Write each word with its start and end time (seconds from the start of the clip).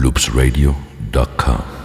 loopsradio.com. 0.00 1.77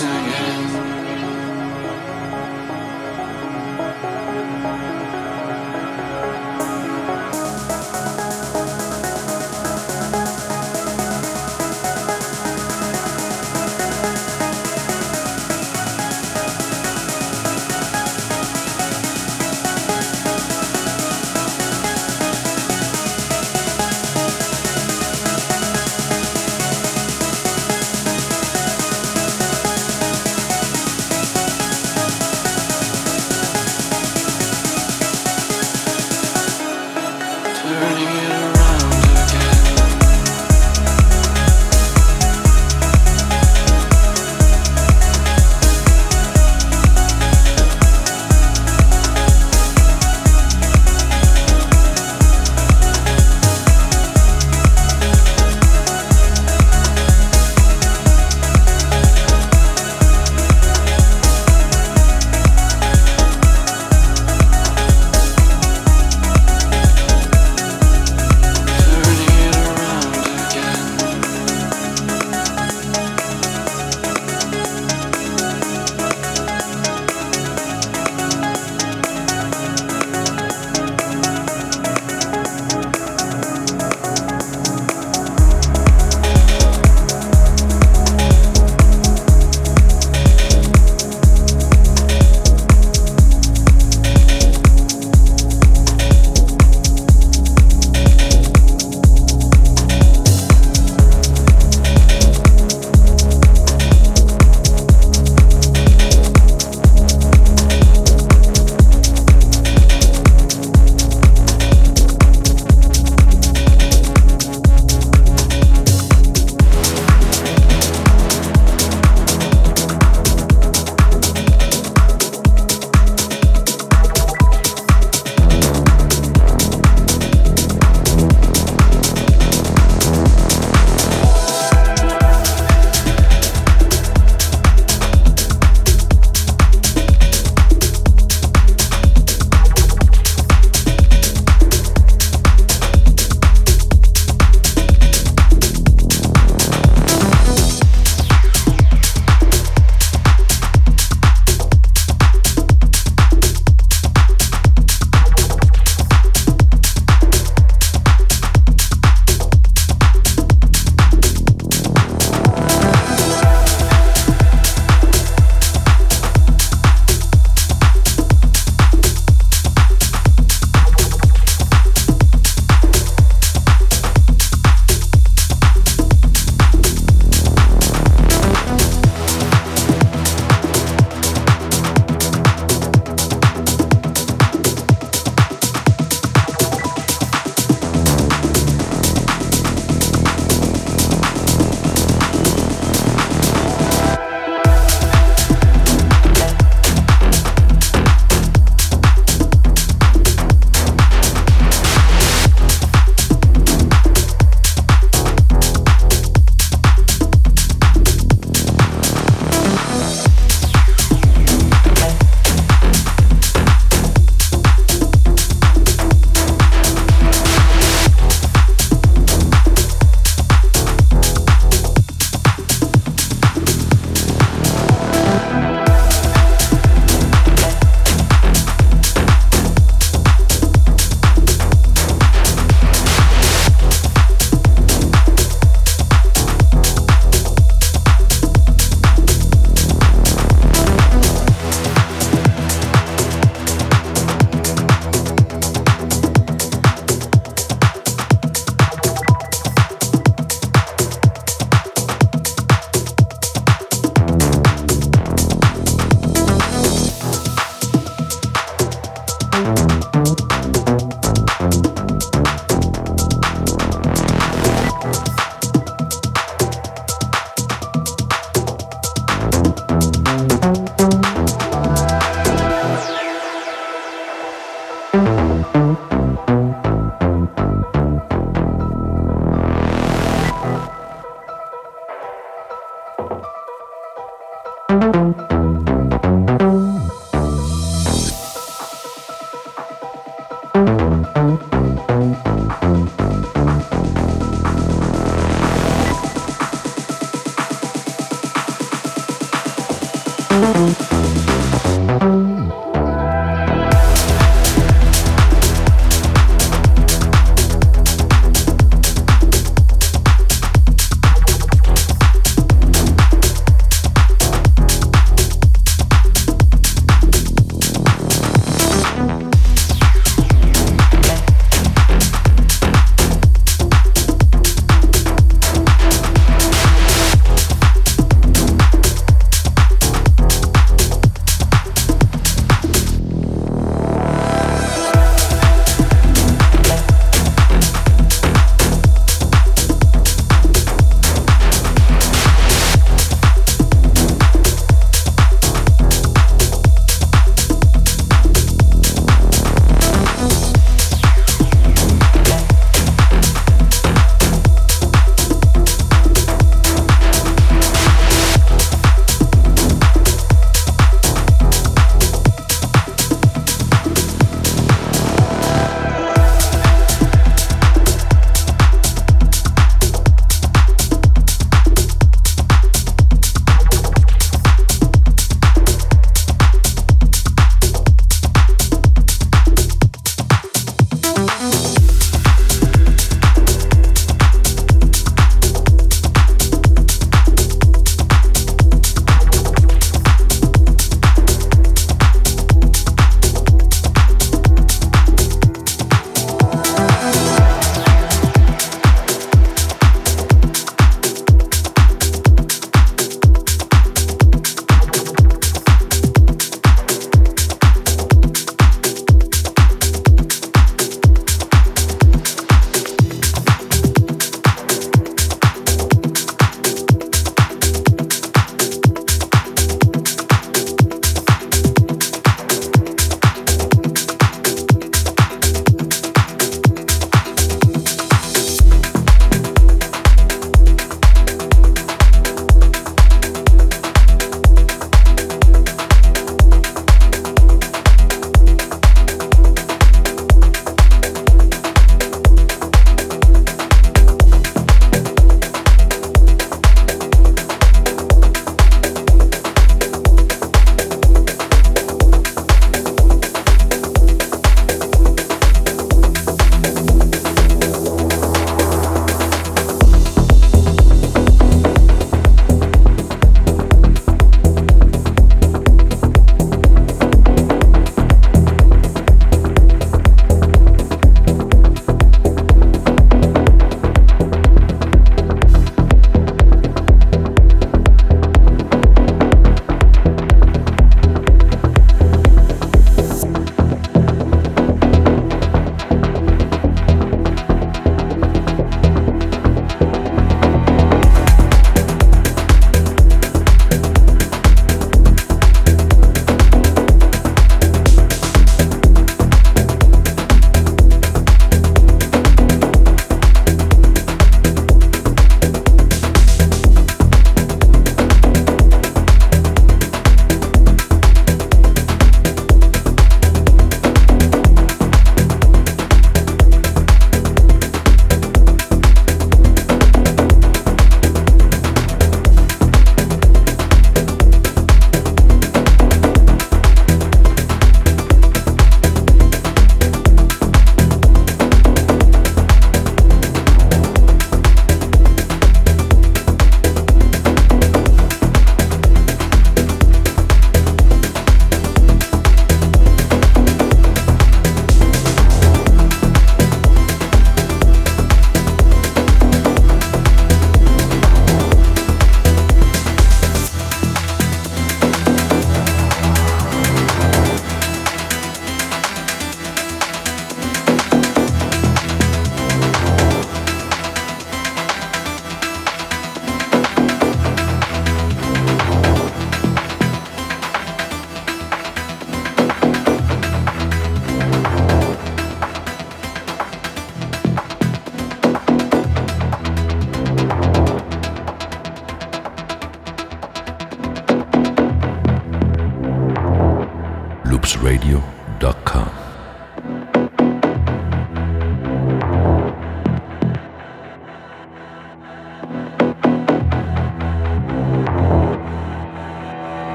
Rise 0.00 0.81